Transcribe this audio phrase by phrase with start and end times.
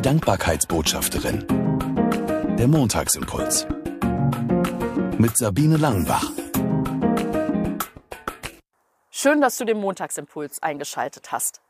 [0.00, 1.46] Die Dankbarkeitsbotschafterin.
[2.58, 3.66] Der Montagsimpuls.
[5.18, 6.24] Mit Sabine Langenbach.
[9.10, 11.60] Schön, dass du den Montagsimpuls eingeschaltet hast.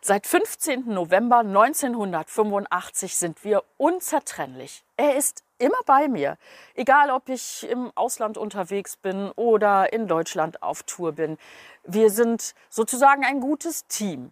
[0.00, 0.94] Seit 15.
[0.94, 4.84] November 1985 sind wir unzertrennlich.
[4.96, 6.38] Er ist immer bei mir.
[6.76, 11.36] Egal, ob ich im Ausland unterwegs bin oder in Deutschland auf Tour bin.
[11.82, 14.30] Wir sind sozusagen ein gutes Team.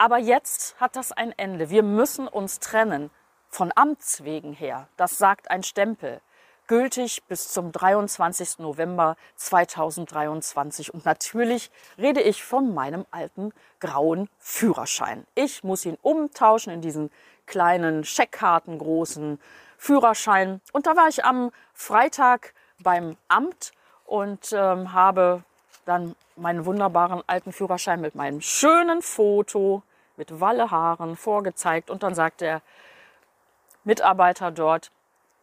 [0.00, 1.68] Aber jetzt hat das ein Ende.
[1.68, 3.10] Wir müssen uns trennen.
[3.50, 4.88] Von Amts wegen her.
[4.96, 6.22] Das sagt ein Stempel
[6.68, 8.60] gültig bis zum 23.
[8.60, 10.94] November 2023.
[10.94, 15.26] Und natürlich rede ich von meinem alten grauen Führerschein.
[15.34, 17.10] Ich muss ihn umtauschen in diesen
[17.44, 19.38] kleinen Scheckkarten großen
[19.76, 20.62] Führerschein.
[20.72, 23.72] Und da war ich am Freitag beim Amt
[24.06, 25.42] und ähm, habe
[25.84, 29.82] dann meinen wunderbaren alten Führerschein mit meinem schönen Foto
[30.20, 31.90] mit Wallehaaren vorgezeigt.
[31.90, 32.62] Und dann sagt der
[33.84, 34.92] Mitarbeiter dort,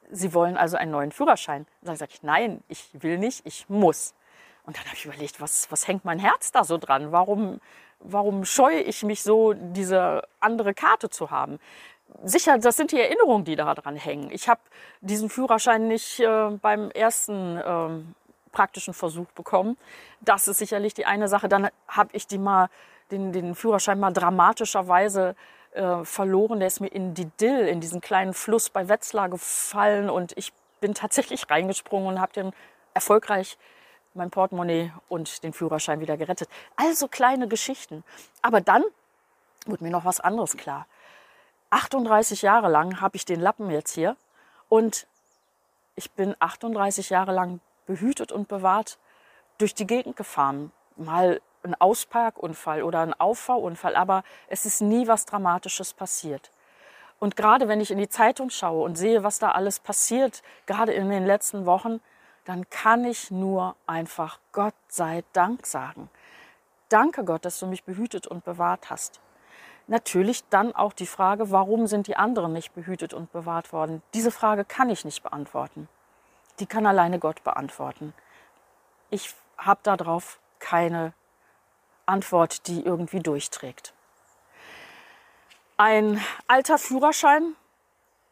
[0.10, 1.64] Sie wollen also einen neuen Führerschein.
[1.82, 4.14] Und dann sage ich, nein, ich will nicht, ich muss.
[4.64, 7.12] Und dann habe ich überlegt, was, was hängt mein Herz da so dran?
[7.12, 7.60] Warum,
[8.00, 11.60] warum scheue ich mich so, diese andere Karte zu haben?
[12.24, 14.30] Sicher, das sind die Erinnerungen, die da dran hängen.
[14.32, 14.62] Ich habe
[15.02, 17.90] diesen Führerschein nicht äh, beim ersten äh,
[18.54, 19.78] praktischen Versuch bekommen.
[20.22, 21.50] Das ist sicherlich die eine Sache.
[21.50, 22.70] Dann habe ich die mal,
[23.12, 25.36] den, den Führerschein mal dramatischerweise
[25.72, 26.60] äh, verloren.
[26.60, 30.54] Der ist mir in die Dill, in diesen kleinen Fluss bei Wetzlar gefallen und ich
[30.82, 32.52] bin tatsächlich reingesprungen und habe den
[32.94, 33.58] erfolgreich
[34.14, 36.50] mein Portemonnaie und den Führerschein wieder gerettet.
[36.76, 38.04] Also kleine Geschichten.
[38.42, 38.84] Aber dann
[39.66, 40.88] wurde mir noch was anderes klar.
[41.70, 44.16] 38 Jahre lang habe ich den Lappen jetzt hier
[44.70, 45.08] und
[45.96, 48.98] ich bin 38 Jahre lang behütet und bewahrt
[49.58, 50.72] durch die Gegend gefahren.
[50.96, 56.52] Mal ein Ausparkunfall oder ein Auffahrunfall, aber es ist nie was Dramatisches passiert.
[57.20, 60.94] Und gerade wenn ich in die Zeitung schaue und sehe, was da alles passiert, gerade
[60.94, 62.00] in den letzten Wochen,
[62.46, 66.10] dann kann ich nur einfach Gott sei Dank sagen.
[66.90, 69.20] Danke Gott, dass du mich behütet und bewahrt hast.
[69.88, 74.02] Natürlich dann auch die Frage, warum sind die anderen nicht behütet und bewahrt worden?
[74.14, 75.90] Diese Frage kann ich nicht beantworten.
[76.60, 78.14] Die kann alleine Gott beantworten.
[79.10, 81.14] Ich habe darauf keine
[82.08, 83.94] Antwort, die irgendwie durchträgt.
[85.78, 87.56] Ein alter Führerschein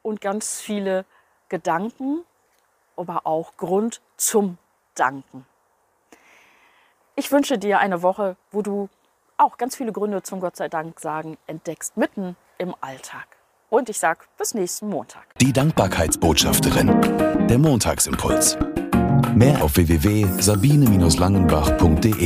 [0.02, 1.06] und ganz viele
[1.50, 2.24] Gedanken,
[2.96, 4.58] aber auch Grund zum
[4.96, 5.46] Danken.
[7.16, 8.90] Ich wünsche dir eine Woche, wo du
[9.38, 13.28] auch ganz viele Gründe zum Gott sei Dank sagen entdeckst, mitten im Alltag.
[13.69, 15.25] Und ich sage bis nächsten Montag.
[15.40, 17.47] Die Dankbarkeitsbotschafterin.
[17.47, 18.57] Der Montagsimpuls.
[19.36, 22.24] Mehr auf www.sabine-langenbach.de